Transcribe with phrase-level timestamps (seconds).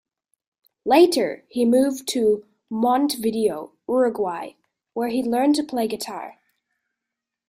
[0.83, 4.53] Later he moved to Montevideo, Uruguay,
[4.95, 6.39] where he learned to play guitar.